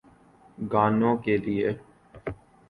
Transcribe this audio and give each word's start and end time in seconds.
گانوں 0.71 1.15
کیلئے۔ 1.23 1.69